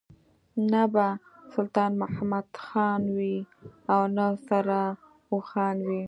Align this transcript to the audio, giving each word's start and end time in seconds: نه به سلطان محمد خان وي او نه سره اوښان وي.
نه 0.71 0.83
به 0.93 1.05
سلطان 1.53 1.91
محمد 2.01 2.47
خان 2.65 3.01
وي 3.17 3.35
او 3.93 4.01
نه 4.17 4.25
سره 4.47 4.79
اوښان 5.31 5.77
وي. 5.87 5.99